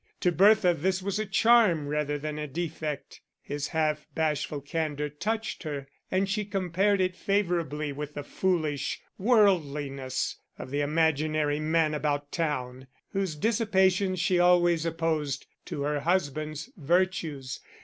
[0.21, 5.61] To Bertha this was a charm rather than a defect; his half bashful candour touched
[5.61, 12.31] her, and she compared it favourably with the foolish worldliness of the imaginary man about
[12.31, 17.59] town, whose dissipations she always opposed to her husband's virtues.